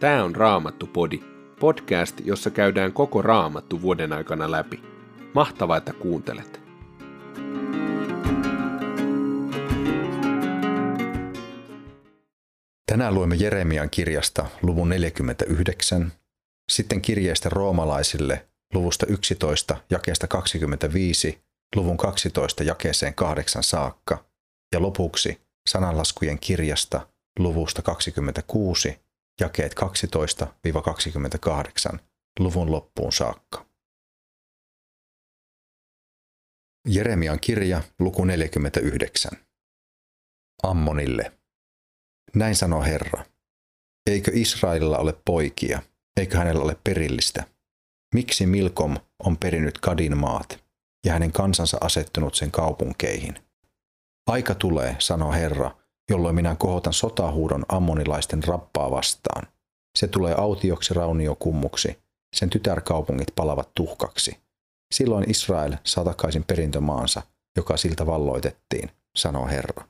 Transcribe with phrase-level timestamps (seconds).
[0.00, 1.20] Tämä on Raamattu-podi,
[1.60, 4.82] podcast, jossa käydään koko Raamattu vuoden aikana läpi.
[5.34, 6.60] Mahtavaa, että kuuntelet!
[12.86, 16.12] Tänään luemme Jeremian kirjasta luvun 49,
[16.72, 21.38] sitten kirjeestä roomalaisille luvusta 11 jakeesta 25
[21.76, 24.24] luvun 12 jakeeseen 8 saakka
[24.72, 27.08] ja lopuksi sananlaskujen kirjasta
[27.38, 29.05] luvusta 26
[29.40, 29.74] jakeet
[31.94, 31.98] 12-28
[32.38, 33.66] luvun loppuun saakka.
[36.88, 39.32] Jeremian kirja, luku 49.
[40.62, 41.32] Ammonille.
[42.34, 43.24] Näin sanoo Herra.
[44.10, 45.82] Eikö Israelilla ole poikia,
[46.16, 47.44] eikö hänellä ole perillistä?
[48.14, 50.64] Miksi Milkom on perinyt Kadin maat
[51.06, 53.34] ja hänen kansansa asettunut sen kaupunkeihin?
[54.26, 55.70] Aika tulee, sanoo Herra,
[56.10, 59.46] jolloin minä kohotan sotahuudon ammonilaisten rappaa vastaan.
[59.98, 61.98] Se tulee autioksi rauniokummuksi,
[62.36, 64.38] sen tytärkaupungit palavat tuhkaksi.
[64.94, 67.22] Silloin Israel saa takaisin perintömaansa,
[67.56, 69.88] joka siltä valloitettiin, sanoo Herra.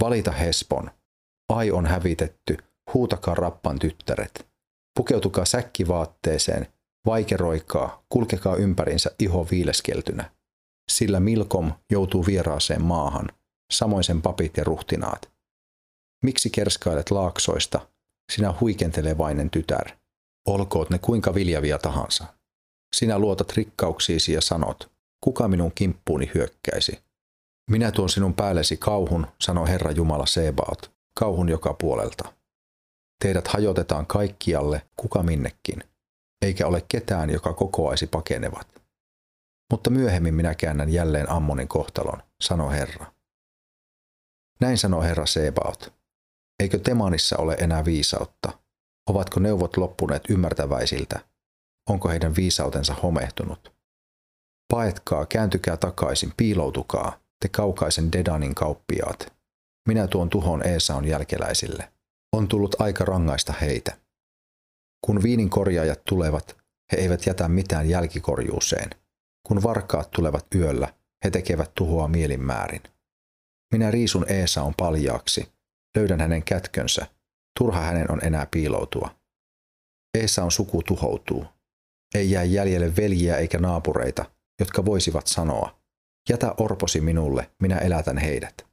[0.00, 0.90] Valita Hespon.
[1.48, 2.56] Ai on hävitetty,
[2.94, 4.46] huutakaa rappan tyttäret.
[4.96, 6.66] Pukeutukaa säkkivaatteeseen,
[7.06, 10.30] vaikeroikaa, kulkekaa ympärinsä iho viileskeltynä.
[10.90, 13.28] Sillä Milkom joutuu vieraaseen maahan–
[13.72, 15.30] samoin sen papit ja ruhtinaat.
[16.24, 17.86] Miksi kerskailet laaksoista,
[18.32, 19.90] sinä huikentelevainen tytär?
[20.48, 22.24] Olkoot ne kuinka viljavia tahansa.
[22.96, 24.90] Sinä luotat rikkauksiisi ja sanot,
[25.24, 27.00] kuka minun kimppuuni hyökkäisi?
[27.70, 32.32] Minä tuon sinun päällesi kauhun, sanoi Herra Jumala Sebaot, kauhun joka puolelta.
[33.24, 35.84] Teidät hajotetaan kaikkialle, kuka minnekin,
[36.42, 38.82] eikä ole ketään, joka kokoaisi pakenevat.
[39.72, 43.06] Mutta myöhemmin minä käännän jälleen Ammonin kohtalon, sanoi Herra.
[44.60, 45.92] Näin sanoo Herra Sebaot.
[46.62, 48.58] Eikö Temanissa ole enää viisautta?
[49.10, 51.20] Ovatko neuvot loppuneet ymmärtäväisiltä?
[51.88, 53.72] Onko heidän viisautensa homehtunut?
[54.72, 59.32] Paetkaa, kääntykää takaisin, piiloutukaa, te kaukaisen Dedanin kauppiaat.
[59.88, 61.92] Minä tuon tuhon Eesaun jälkeläisille.
[62.36, 63.96] On tullut aika rangaista heitä.
[65.06, 66.56] Kun viinin korjaajat tulevat,
[66.92, 68.90] he eivät jätä mitään jälkikorjuuseen.
[69.48, 70.94] Kun varkaat tulevat yöllä,
[71.24, 72.82] he tekevät tuhoa mielinmäärin.
[73.72, 75.52] Minä riisun Eesaun paljaaksi,
[75.96, 77.06] löydän hänen kätkönsä,
[77.58, 79.10] turha hänen on enää piiloutua.
[80.18, 81.44] Eesaun suku tuhoutuu.
[82.14, 84.24] Ei jää jäljelle veljiä eikä naapureita,
[84.60, 85.80] jotka voisivat sanoa,
[86.28, 88.66] jätä orposi minulle, minä elätän heidät.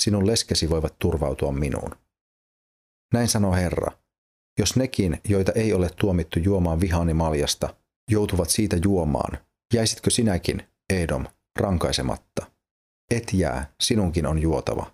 [0.00, 1.90] Sinun leskesi voivat turvautua minuun.
[3.14, 3.92] Näin sanoo Herra,
[4.58, 7.74] jos nekin, joita ei ole tuomittu juomaan vihani maljasta,
[8.10, 9.38] joutuvat siitä juomaan,
[9.74, 11.26] jäisitkö sinäkin, Edom,
[11.58, 12.49] rankaisematta?
[13.10, 14.90] Et jää, sinunkin on juotava.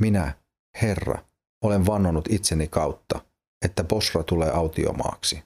[0.00, 0.38] Minä,
[0.82, 1.24] Herra,
[1.64, 3.20] olen vannonut itseni kautta,
[3.64, 5.44] että Bosra tulee autiomaaksi.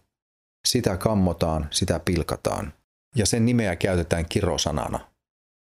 [0.68, 2.72] Sitä kammotaan, sitä pilkataan,
[3.16, 5.10] ja sen nimeä käytetään kirosanana.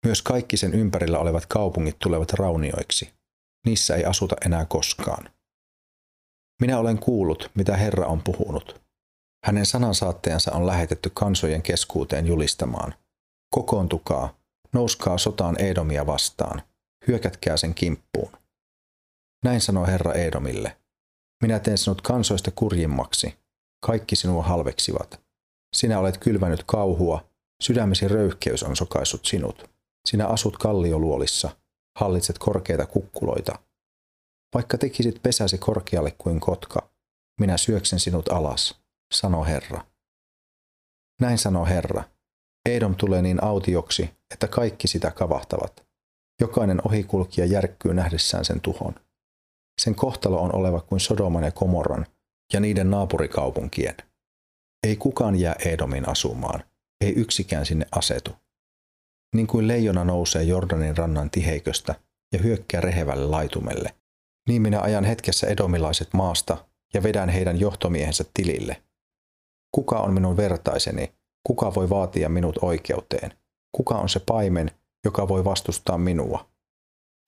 [0.06, 3.14] Myös kaikki sen ympärillä olevat kaupungit tulevat raunioiksi.
[3.66, 5.30] Niissä ei asuta enää koskaan.
[6.60, 8.80] Minä olen kuullut, mitä Herra on puhunut.
[9.46, 12.94] Hänen sanansaattajansa on lähetetty kansojen keskuuteen julistamaan.
[13.54, 14.39] Kokoontukaa,
[14.72, 16.62] Nouskaa sotaan Edomia vastaan,
[17.06, 18.32] hyökätkää sen kimppuun.
[19.44, 20.76] Näin sanoi Herra Edomille.
[21.42, 23.38] Minä teen sinut kansoista kurjimmaksi,
[23.86, 25.20] kaikki sinua halveksivat.
[25.76, 27.28] Sinä olet kylvänyt kauhua,
[27.62, 29.70] sydämesi röyhkeys on sokaissut sinut.
[30.08, 31.56] Sinä asut kallioluolissa,
[31.98, 33.58] hallitset korkeita kukkuloita.
[34.54, 36.90] Vaikka tekisit pesäsi korkealle kuin kotka,
[37.40, 38.80] minä syöksen sinut alas,
[39.14, 39.86] sano Herra.
[41.20, 42.04] Näin sanoo Herra,
[42.76, 45.86] Edom tulee niin autioksi, että kaikki sitä kavahtavat.
[46.40, 48.94] Jokainen ohikulkija järkkyy nähdessään sen tuhon.
[49.80, 52.06] Sen kohtalo on oleva kuin Sodoman ja Komorran
[52.52, 53.96] ja niiden naapurikaupunkien.
[54.86, 56.64] Ei kukaan jää Edomin asumaan,
[57.00, 58.30] ei yksikään sinne asetu.
[59.34, 61.94] Niin kuin leijona nousee Jordanin rannan tiheiköstä
[62.32, 63.94] ja hyökkää rehevälle laitumelle,
[64.48, 66.64] niin minä ajan hetkessä edomilaiset maasta
[66.94, 68.82] ja vedän heidän johtomiehensä tilille.
[69.74, 71.12] Kuka on minun vertaiseni,
[71.46, 73.38] Kuka voi vaatia minut oikeuteen?
[73.76, 74.70] Kuka on se paimen,
[75.04, 76.50] joka voi vastustaa minua?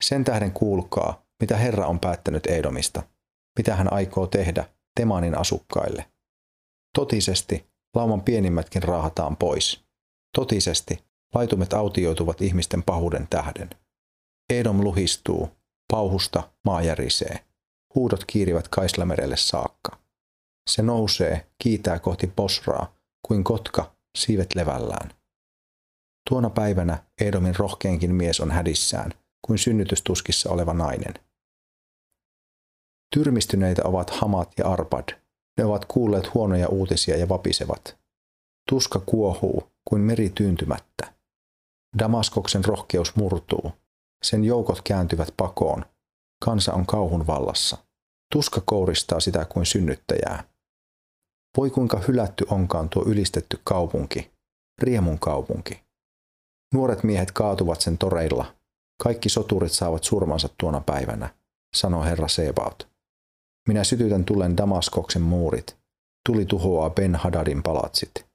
[0.03, 3.03] Sen tähden kuulkaa, mitä Herra on päättänyt Edomista,
[3.57, 4.65] mitä hän aikoo tehdä
[4.95, 6.05] Temanin asukkaille.
[6.97, 7.65] Totisesti
[7.95, 9.83] lauman pienimmätkin raahataan pois.
[10.35, 11.03] Totisesti
[11.35, 13.69] laitumet autioituvat ihmisten pahuuden tähden.
[14.53, 15.49] Edom luhistuu,
[15.91, 17.45] pauhusta maa järisee.
[17.95, 19.97] Huudot kiirivät Kaislamerelle saakka.
[20.69, 22.95] Se nousee, kiitää kohti Posraa,
[23.27, 25.13] kuin kotka siivet levällään.
[26.29, 29.11] Tuona päivänä Edomin rohkeenkin mies on hädissään,
[29.45, 31.13] kuin synnytystuskissa oleva nainen.
[33.13, 35.23] Tyrmistyneitä ovat Hamat ja Arpad,
[35.57, 37.97] Ne ovat kuulleet huonoja uutisia ja vapisevat.
[38.69, 41.13] Tuska kuohuu kuin meri tyyntymättä.
[41.99, 43.71] Damaskoksen rohkeus murtuu.
[44.23, 45.85] Sen joukot kääntyvät pakoon.
[46.45, 47.77] Kansa on kauhun vallassa.
[48.33, 50.52] Tuska kouristaa sitä kuin synnyttäjää.
[51.57, 54.31] Voi kuinka hylätty onkaan tuo ylistetty kaupunki,
[54.81, 55.83] riemun kaupunki.
[56.73, 58.55] Nuoret miehet kaatuvat sen toreilla.
[59.03, 61.35] Kaikki soturit saavat surmansa tuona päivänä,
[61.75, 62.87] sanoo herra Sebaot.
[63.67, 65.77] Minä sytytän tulen Damaskoksen muurit.
[66.25, 68.25] Tuli tuhoaa Ben Hadadin palatsit.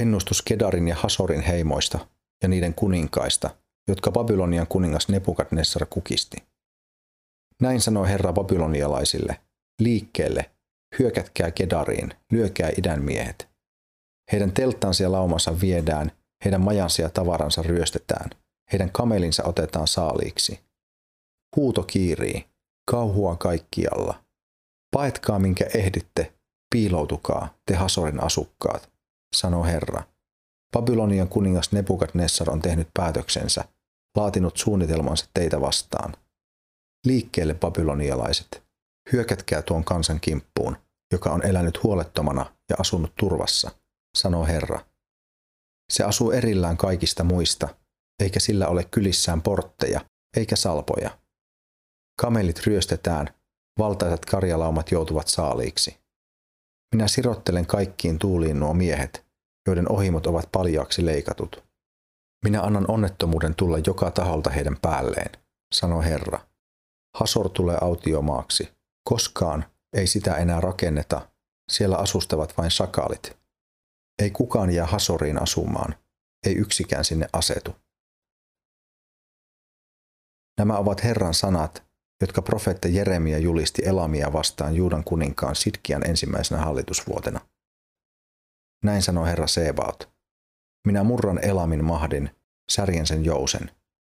[0.00, 2.06] Ennustus Kedarin ja Hasorin heimoista
[2.42, 3.50] ja niiden kuninkaista,
[3.88, 6.36] jotka Babylonian kuningas Nebukadnessar kukisti.
[7.62, 9.40] Näin sanoi Herra babylonialaisille,
[9.80, 10.50] liikkeelle,
[10.98, 13.48] hyökätkää Kedariin, lyökää idän miehet.
[14.32, 16.12] Heidän telttansa ja laumansa viedään,
[16.44, 18.30] heidän majansa ja tavaransa ryöstetään,
[18.72, 20.60] heidän kamelinsa otetaan saaliiksi.
[21.56, 22.46] Huuto kiirii,
[22.90, 24.24] kauhua kaikkialla.
[24.96, 26.32] Paetkaa minkä ehditte,
[26.74, 28.90] piiloutukaa, te Hasorin asukkaat,
[29.36, 30.02] sanoo Herra.
[30.72, 33.64] Babylonian kuningas Nebukadnessar on tehnyt päätöksensä,
[34.16, 36.14] laatinut suunnitelmansa teitä vastaan.
[37.06, 38.67] Liikkeelle babylonialaiset,
[39.12, 40.76] hyökätkää tuon kansan kimppuun,
[41.12, 43.70] joka on elänyt huolettomana ja asunut turvassa,
[44.18, 44.84] sanoo Herra.
[45.92, 47.68] Se asuu erillään kaikista muista,
[48.22, 50.00] eikä sillä ole kylissään portteja
[50.36, 51.18] eikä salpoja.
[52.20, 53.28] Kamelit ryöstetään,
[53.78, 55.98] valtaisat karjalaumat joutuvat saaliiksi.
[56.94, 59.26] Minä sirottelen kaikkiin tuuliin nuo miehet,
[59.66, 61.64] joiden ohimot ovat paljaaksi leikatut.
[62.44, 65.30] Minä annan onnettomuuden tulla joka taholta heidän päälleen,
[65.74, 66.40] sanoo Herra.
[67.16, 68.77] Hasor tulee autiomaaksi.
[69.08, 71.30] Koskaan ei sitä enää rakenneta,
[71.70, 73.36] siellä asustavat vain sakaalit.
[74.22, 75.94] Ei kukaan jää Hasoriin asumaan,
[76.46, 77.76] ei yksikään sinne asetu.
[80.58, 81.84] Nämä ovat Herran sanat,
[82.20, 87.40] jotka profeetta Jeremia julisti Elamia vastaan Juudan kuninkaan Sidkian ensimmäisenä hallitusvuotena.
[88.84, 90.10] Näin sanoi Herra Sebaot.
[90.86, 92.30] Minä murran Elamin mahdin,
[92.70, 93.70] särjen sen jousen.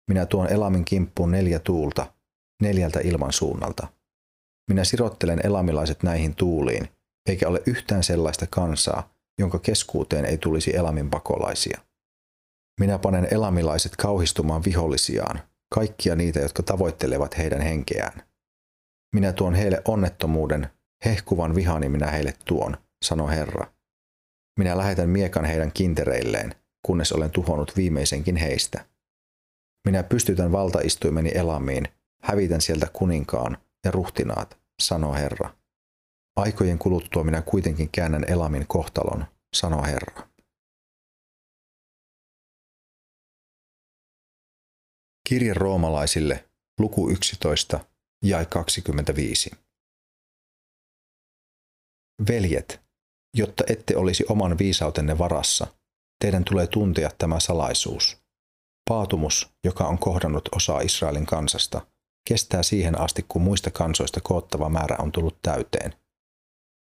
[0.07, 2.13] Minä tuon Elamin kimppuun neljä tuulta,
[2.61, 4.00] neljältä ilman suunnalta.
[4.71, 6.89] Minä sirottelen elamilaiset näihin tuuliin,
[7.29, 11.81] eikä ole yhtään sellaista kansaa, jonka keskuuteen ei tulisi Elamin pakolaisia.
[12.79, 15.41] Minä panen elamilaiset kauhistumaan vihollisiaan,
[15.73, 18.23] kaikkia niitä, jotka tavoittelevat heidän henkeään.
[19.15, 20.69] Minä tuon heille onnettomuuden,
[21.05, 23.67] hehkuvan vihani minä heille tuon, sanoi Herra.
[24.59, 28.85] Minä lähetän miekan heidän kintereilleen, kunnes olen tuhonnut viimeisenkin heistä.
[29.87, 31.87] Minä pystytän valtaistuimeni elamiin,
[32.23, 35.55] hävitän sieltä kuninkaan ja ruhtinaat, sanoo Herra.
[36.35, 39.25] Aikojen kuluttua minä kuitenkin käännän elamin kohtalon,
[39.55, 40.27] sanoo Herra.
[45.29, 47.85] Kirje roomalaisille, luku 11,
[48.23, 49.51] jae 25.
[52.27, 52.81] Veljet,
[53.37, 55.67] jotta ette olisi oman viisautenne varassa,
[56.21, 58.21] teidän tulee tuntea tämä salaisuus.
[58.89, 61.87] Paatumus, joka on kohdannut osaa Israelin kansasta,
[62.27, 65.93] kestää siihen asti, kun muista kansoista koottava määrä on tullut täyteen.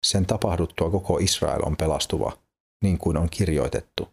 [0.06, 2.38] Sen tapahduttua koko Israel on pelastuva,
[2.82, 4.08] niin kuin on kirjoitettu.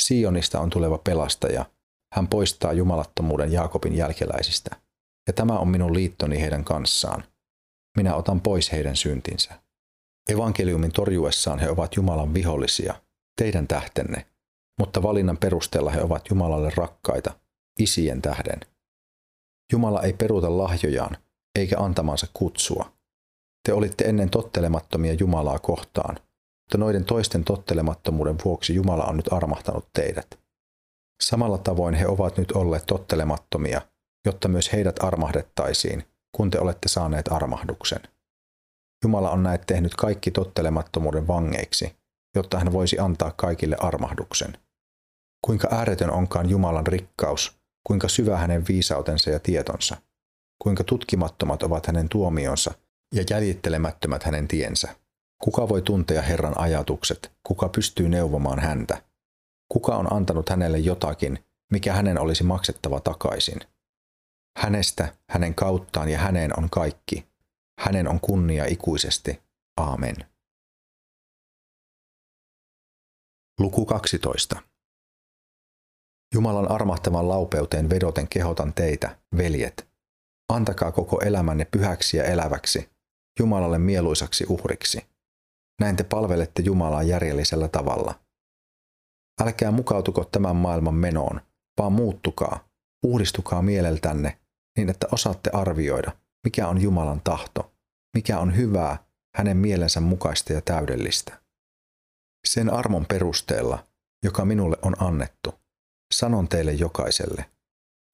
[0.00, 1.64] Sionista on tuleva pelastaja–
[2.16, 4.76] hän poistaa jumalattomuuden Jaakobin jälkeläisistä,
[5.26, 7.24] ja tämä on minun liittoni heidän kanssaan.
[7.96, 9.60] Minä otan pois heidän syntinsä.
[10.28, 12.94] Evankeliumin torjuessaan he ovat Jumalan vihollisia,
[13.36, 14.26] teidän tähtenne,
[14.78, 17.38] mutta valinnan perusteella he ovat Jumalalle rakkaita,
[17.78, 18.60] isien tähden.
[19.72, 21.16] Jumala ei peruuta lahjojaan,
[21.58, 22.92] eikä antamansa kutsua.
[23.66, 26.14] Te olitte ennen tottelemattomia Jumalaa kohtaan,
[26.64, 30.38] mutta noiden toisten tottelemattomuuden vuoksi Jumala on nyt armahtanut teidät.
[31.22, 33.80] Samalla tavoin he ovat nyt olleet tottelemattomia,
[34.26, 36.04] jotta myös heidät armahdettaisiin,
[36.36, 38.00] kun te olette saaneet armahduksen.
[39.04, 41.96] Jumala on näet tehnyt kaikki tottelemattomuuden vangeiksi,
[42.34, 44.58] jotta hän voisi antaa kaikille armahduksen.
[45.44, 49.96] Kuinka ääretön onkaan Jumalan rikkaus, kuinka syvä hänen viisautensa ja tietonsa,
[50.62, 52.74] kuinka tutkimattomat ovat hänen tuomionsa
[53.14, 54.96] ja jäljittelemättömät hänen tiensä.
[55.42, 59.02] Kuka voi tuntea Herran ajatukset, kuka pystyy neuvomaan häntä?
[59.72, 63.60] Kuka on antanut hänelle jotakin, mikä hänen olisi maksettava takaisin?
[64.58, 67.26] Hänestä, hänen kauttaan ja häneen on kaikki.
[67.80, 69.42] Hänen on kunnia ikuisesti.
[69.76, 70.16] Aamen.
[73.60, 74.62] Luku 12.
[76.36, 79.88] Jumalan armahtavan laupeuteen vedoten kehotan teitä, veljet.
[80.48, 82.88] Antakaa koko elämänne pyhäksi ja eläväksi,
[83.38, 85.06] Jumalalle mieluisaksi uhriksi.
[85.80, 88.14] Näin te palvelette Jumalaa järjellisellä tavalla–
[89.40, 91.40] Älkää mukautuko tämän maailman menoon,
[91.78, 92.68] vaan muuttukaa,
[93.04, 94.38] uudistukaa mieleltänne
[94.76, 96.12] niin, että osaatte arvioida,
[96.44, 97.72] mikä on Jumalan tahto,
[98.14, 98.98] mikä on hyvää,
[99.36, 101.40] hänen mielensä mukaista ja täydellistä.
[102.46, 103.84] Sen armon perusteella,
[104.24, 105.54] joka minulle on annettu,
[106.14, 107.44] sanon teille jokaiselle,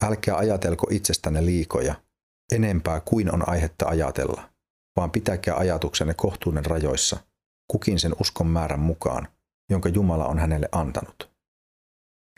[0.05, 1.95] älkää ajatelko itsestänne liikoja,
[2.53, 4.51] enempää kuin on aihetta ajatella,
[4.97, 7.17] vaan pitäkää ajatuksenne kohtuuden rajoissa,
[7.71, 9.29] kukin sen uskon määrän mukaan,
[9.71, 11.33] jonka Jumala on hänelle antanut.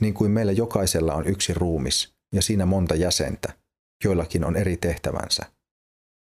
[0.00, 3.52] Niin kuin meillä jokaisella on yksi ruumis ja siinä monta jäsentä,
[4.04, 5.42] joillakin on eri tehtävänsä.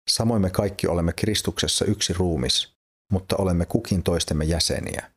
[0.10, 2.76] Samoin me kaikki olemme Kristuksessa yksi ruumis,
[3.12, 5.12] mutta olemme kukin toistemme jäseniä.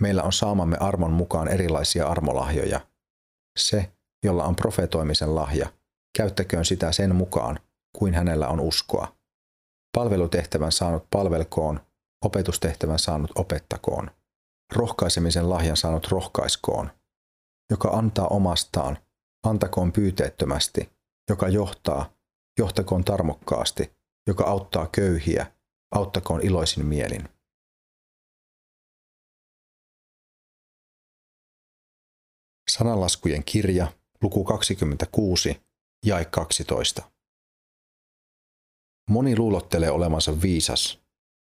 [0.00, 2.80] Meillä on saamamme armon mukaan erilaisia armolahjoja.
[3.58, 3.92] Se,
[4.24, 5.72] jolla on profetoimisen lahja,
[6.18, 7.58] käyttäköön sitä sen mukaan,
[7.98, 9.16] kuin hänellä on uskoa.
[9.96, 11.80] Palvelutehtävän saanut palvelkoon,
[12.24, 14.10] opetustehtävän saanut opettakoon.
[14.74, 16.90] Rohkaisemisen lahjan saanut rohkaiskoon.
[17.70, 18.98] Joka antaa omastaan,
[19.46, 20.92] antakoon pyyteettömästi.
[21.30, 22.12] Joka johtaa,
[22.58, 23.92] johtakoon tarmokkaasti.
[24.26, 25.46] Joka auttaa köyhiä,
[25.94, 27.28] auttakoon iloisin mielin.
[32.72, 35.60] Sananlaskujen kirja, luku 26,
[36.06, 37.02] jae 12.
[39.10, 41.02] Moni luulottelee olevansa viisas.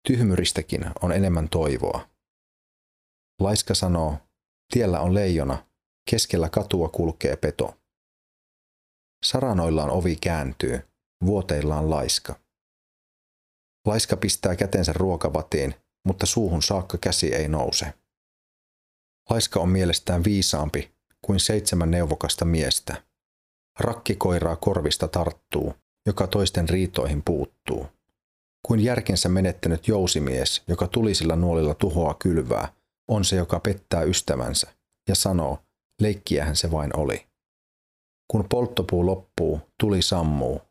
[0.08, 2.08] Tyhmyristäkin on enemmän toivoa.
[3.40, 4.18] Laiska sanoo,
[4.72, 5.66] tiellä on leijona,
[6.10, 7.76] keskellä katua kulkee peto.
[9.24, 10.80] Saranoillaan ovi kääntyy,
[11.24, 12.40] vuoteillaan laiska.
[13.86, 15.74] Laiska pistää kätensä ruokavatiin,
[16.06, 17.94] mutta suuhun saakka käsi ei nouse.
[19.30, 20.93] Laiska on mielestään viisaampi
[21.26, 23.02] kuin seitsemän neuvokasta miestä.
[23.78, 25.74] Rakkikoiraa korvista tarttuu,
[26.06, 27.86] joka toisten riitoihin puuttuu.
[28.66, 32.72] Kuin järkensä menettänyt jousimies, joka tulisilla nuolilla tuhoa kylvää,
[33.08, 34.72] on se, joka pettää ystävänsä
[35.08, 35.58] ja sanoo,
[36.00, 37.26] leikkiähän se vain oli.
[38.30, 40.62] Kun polttopuu loppuu, tuli sammuu.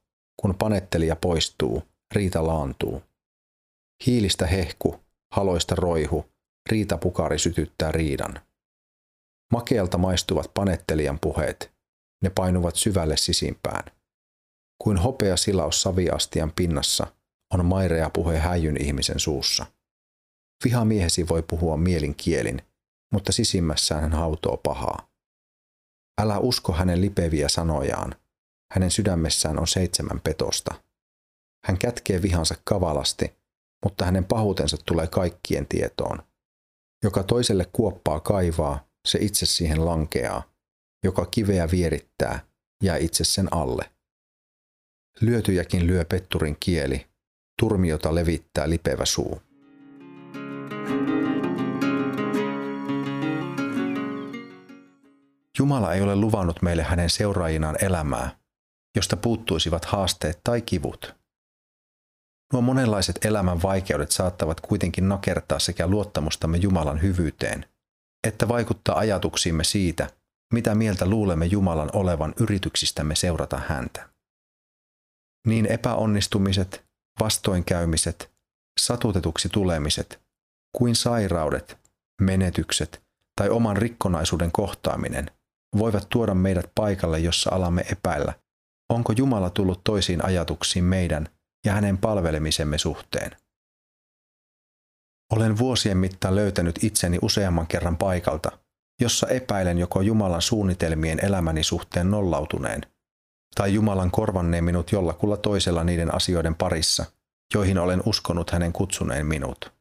[0.41, 1.83] Kun panettelija poistuu,
[2.15, 3.03] riita laantuu.
[4.05, 5.00] Hiilistä hehku,
[5.31, 6.25] haloista roihu,
[6.69, 8.39] riitapukari sytyttää riidan.
[9.53, 11.74] Makealta maistuvat panettelijan puheet,
[12.24, 13.83] ne painuvat syvälle sisimpään.
[14.83, 17.07] Kuin hopea silaus saviastian pinnassa
[17.53, 19.65] on mairea puhe häijyn ihmisen suussa.
[20.65, 22.62] Vihamiehesi voi puhua mielin kielin,
[23.12, 25.07] mutta sisimmässään hän hautoo pahaa.
[26.22, 28.15] Älä usko hänen lipeviä sanojaan.
[28.72, 30.75] Hänen sydämessään on seitsemän petosta.
[31.65, 33.36] Hän kätkee vihansa kavalasti,
[33.86, 36.24] mutta hänen pahuutensa tulee kaikkien tietoon.
[37.03, 40.43] Joka toiselle kuoppaa kaivaa, se itse siihen lankeaa.
[41.03, 42.39] Joka kiveä vierittää,
[42.83, 43.91] jää itse sen alle.
[45.22, 47.05] Lyötyjäkin lyö petturin kieli,
[47.60, 49.41] turmiota levittää lipevä suu.
[55.60, 58.39] Jumala ei ole luvannut meille hänen seuraajinaan elämää,
[58.95, 61.15] josta puuttuisivat haasteet tai kivut.
[62.53, 67.65] Nuo monenlaiset elämän vaikeudet saattavat kuitenkin nakertaa sekä luottamustamme Jumalan hyvyyteen,
[68.27, 70.10] että vaikuttaa ajatuksiimme siitä,
[70.53, 74.10] mitä mieltä luulemme Jumalan olevan yrityksistämme seurata häntä.
[75.48, 76.86] Niin epäonnistumiset,
[77.20, 78.32] vastoinkäymiset,
[78.80, 80.20] satutetuksi tulemiset,
[80.77, 81.77] kuin sairaudet,
[82.22, 83.03] menetykset
[83.36, 85.32] tai oman rikkonaisuuden kohtaaminen
[85.77, 88.34] voivat tuoda meidät paikalle, jossa alamme epäillä,
[88.89, 91.30] onko Jumala tullut toisiin ajatuksiin meidän
[91.65, 93.32] ja hänen palvelemisemme suhteen.
[95.32, 98.51] Olen vuosien mittaan löytänyt itseni useamman kerran paikalta,
[99.01, 102.82] jossa epäilen joko Jumalan suunnitelmien elämäni suhteen nollautuneen,
[103.56, 107.06] tai Jumalan korvanneen minut jollakulla toisella niiden asioiden parissa,
[107.53, 109.74] joihin olen uskonut hänen kutsuneen minut.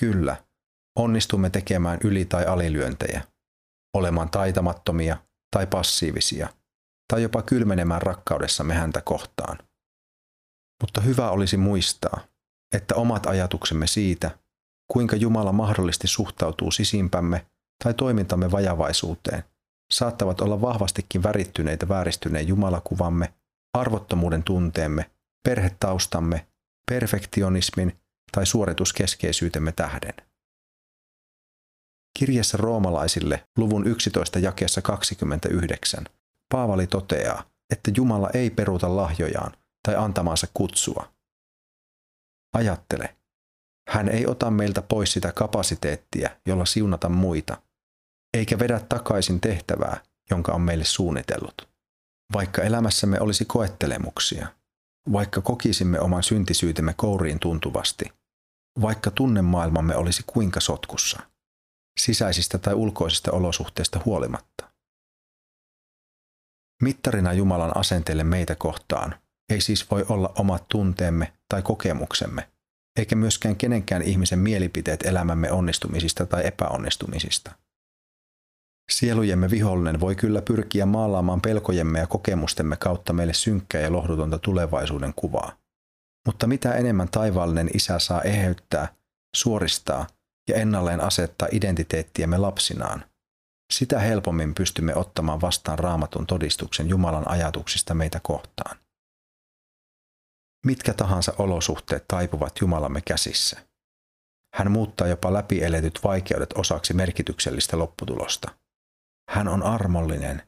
[0.00, 0.36] Kyllä,
[0.98, 3.22] onnistumme tekemään yli- tai alilyöntejä,
[3.96, 5.16] olemaan taitamattomia
[5.56, 6.48] tai passiivisia,
[7.12, 9.58] tai jopa kylmenemään rakkaudessamme häntä kohtaan.
[10.82, 12.20] Mutta hyvä olisi muistaa,
[12.74, 14.38] että omat ajatuksemme siitä,
[14.88, 17.46] kuinka Jumala mahdollisesti suhtautuu sisimpämme
[17.84, 19.44] tai toimintamme vajavaisuuteen,
[19.90, 23.34] saattavat olla vahvastikin värittyneitä vääristyneen Jumalakuvamme,
[23.74, 25.10] arvottomuuden tunteemme,
[25.44, 26.46] perhetaustamme,
[26.90, 27.98] perfektionismin
[28.32, 30.14] tai suorituskeskeisyytemme tähden.
[32.18, 36.04] Kirjassa roomalaisille luvun 11 jakeessa 29
[36.52, 39.52] Paavali toteaa, että Jumala ei peruuta lahjojaan
[39.82, 41.13] tai antamaansa kutsua.
[42.54, 43.16] Ajattele,
[43.88, 47.62] hän ei ota meiltä pois sitä kapasiteettia, jolla siunata muita,
[48.36, 51.68] eikä vedä takaisin tehtävää, jonka on meille suunnitellut.
[52.32, 54.48] Vaikka elämässämme olisi koettelemuksia,
[55.12, 58.12] vaikka kokisimme oman syntisyytemme kouriin tuntuvasti,
[58.80, 61.20] vaikka tunnemaailmamme olisi kuinka sotkussa,
[62.00, 64.70] sisäisistä tai ulkoisista olosuhteista huolimatta.
[66.82, 69.14] Mittarina Jumalan asenteelle meitä kohtaan
[69.52, 72.48] ei siis voi olla omat tunteemme tai kokemuksemme,
[72.98, 77.52] eikä myöskään kenenkään ihmisen mielipiteet elämämme onnistumisista tai epäonnistumisista.
[78.90, 85.12] Sielujemme vihollinen voi kyllä pyrkiä maalaamaan pelkojemme ja kokemustemme kautta meille synkkää ja lohdutonta tulevaisuuden
[85.16, 85.52] kuvaa.
[86.26, 88.88] Mutta mitä enemmän taivaallinen isä saa eheyttää,
[89.36, 90.06] suoristaa
[90.48, 93.04] ja ennalleen asettaa identiteettiämme lapsinaan,
[93.72, 98.83] sitä helpommin pystymme ottamaan vastaan raamatun todistuksen Jumalan ajatuksista meitä kohtaan.
[100.64, 103.60] Mitkä tahansa olosuhteet taipuvat Jumalamme käsissä.
[104.54, 108.50] Hän muuttaa jopa läpieletyt vaikeudet osaksi merkityksellistä lopputulosta.
[109.30, 110.42] Hän on armollinen,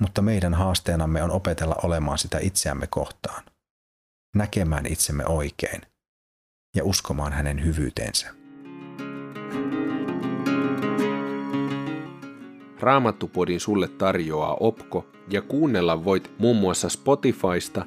[0.00, 3.42] mutta meidän haasteenamme on opetella olemaan sitä itseämme kohtaan,
[4.36, 5.82] näkemään itsemme oikein
[6.76, 8.34] ja uskomaan hänen hyvyyteensä.
[12.80, 17.86] Raamattupodin sulle tarjoaa Opko ja kuunnella voit muun muassa Spotifysta,